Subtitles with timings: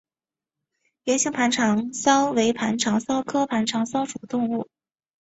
[1.03, 4.67] 圆形盘肠蚤为盘肠蚤科盘肠蚤属的动物。